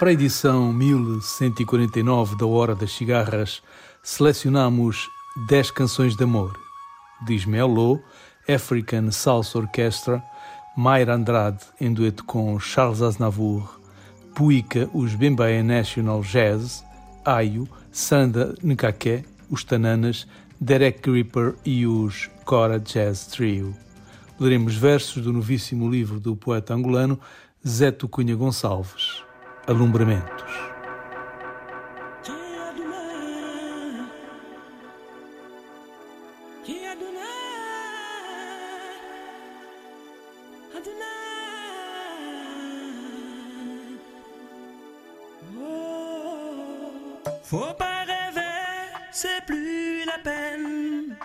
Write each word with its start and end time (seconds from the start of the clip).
Para 0.00 0.08
a 0.08 0.12
edição 0.14 0.72
1149 0.72 2.34
da 2.34 2.46
Hora 2.46 2.74
das 2.74 2.90
Cigarras, 2.90 3.62
selecionamos 4.02 5.10
10 5.46 5.72
canções 5.72 6.16
de 6.16 6.24
amor. 6.24 6.58
Diz 7.26 7.44
Melo, 7.44 8.02
African 8.48 9.10
Salsa 9.10 9.58
Orchestra, 9.58 10.24
Mayra 10.74 11.16
Andrade 11.16 11.66
em 11.78 11.92
dueto 11.92 12.24
com 12.24 12.58
Charles 12.58 13.02
Aznavour, 13.02 13.78
Puica, 14.34 14.88
os 14.94 15.14
Bembaia 15.14 15.62
National 15.62 16.22
Jazz, 16.22 16.82
Ayo, 17.22 17.68
Sanda 17.92 18.54
Nkake, 18.64 19.22
os 19.50 19.64
Tananas, 19.64 20.26
Derek 20.58 21.02
Gripper 21.02 21.56
e 21.62 21.86
os 21.86 22.30
Cora 22.46 22.80
Jazz 22.80 23.26
Trio. 23.26 23.76
Leremos 24.38 24.74
versos 24.76 25.22
do 25.22 25.30
novíssimo 25.30 25.90
livro 25.90 26.18
do 26.18 26.34
poeta 26.34 26.72
angolano 26.72 27.20
Zé 27.68 27.92
Cunha 27.92 28.34
Gonçalves, 28.34 29.28
Alumbramentos. 29.70 30.44
Faut 47.44 47.74
pas 47.78 48.04
rêver, 48.06 48.40
c'est 49.12 49.44
plus 49.46 50.04
la 50.04 50.18
peine. 50.18 51.16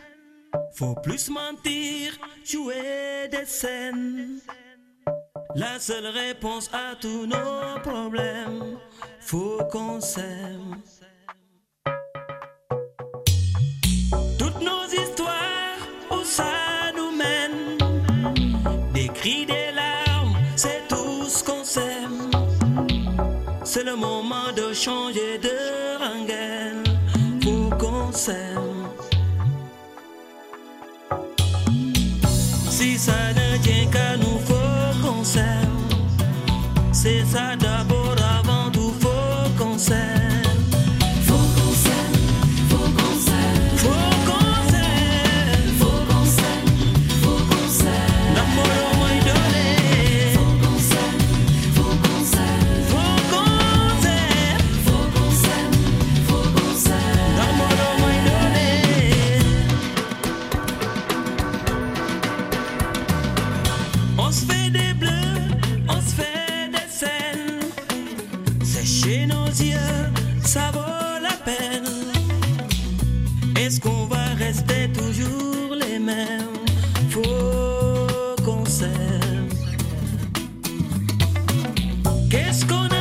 Faut 0.74 0.94
plus 0.94 1.30
mentir, 1.32 2.14
jouer 2.44 3.28
des 3.32 3.46
scènes. 3.46 4.40
La 5.58 5.80
seule 5.80 6.08
réponse 6.08 6.70
à 6.74 6.96
tous 7.00 7.26
nos 7.26 7.80
problèmes, 7.82 8.78
faut 9.22 9.60
qu'on 9.72 10.02
s'aime. 10.02 10.82
Toutes 14.38 14.60
nos 14.60 14.86
histoires, 14.92 15.80
où 16.12 16.26
ça 16.26 16.92
nous 16.98 17.16
mène? 17.16 17.78
Des 18.94 19.08
cris, 19.08 19.46
des 19.46 19.72
larmes, 19.74 20.36
c'est 20.58 20.86
tout 20.90 21.24
ce 21.24 21.42
qu'on 21.42 21.64
s'aime. 21.64 22.30
C'est 23.64 23.86
le 23.86 23.96
moment 23.96 24.52
de 24.54 24.74
changer 24.74 25.38
de 25.38 25.98
rengaine, 26.04 26.84
faut 27.42 27.70
qu'on 27.78 28.12
s'aime. 28.12 28.90
Si 32.70 33.00
ça 33.00 33.32
ne 33.34 33.58
tient 33.64 33.90
qu'à 33.90 34.18
nous. 34.18 34.35
C'est 37.06 37.24
ça 37.24 37.56
d'abord, 37.56 38.16
avant 38.20 38.72
tout, 38.72 38.92
faut 39.00 39.64
qu'on 39.64 39.78
s'aime. 39.78 40.26
On 64.18 64.32
se 64.32 64.44
fait 64.46 64.72
des 64.72 64.94
bleus, 64.96 65.15
Sécher 69.06 69.28
nos 69.28 69.46
yeux, 69.46 70.12
ça 70.44 70.72
vaut 70.74 71.22
la 71.22 71.34
peine. 71.46 71.86
Est-ce 73.56 73.80
qu'on 73.80 74.06
va 74.06 74.34
rester 74.36 74.90
toujours 74.94 75.76
les 75.76 76.00
mêmes? 76.00 76.66
Faut 77.12 77.22
qu'on 78.44 78.66
s'aime. 78.66 79.50
Qu'est-ce 82.32 82.66
qu'on 82.66 82.95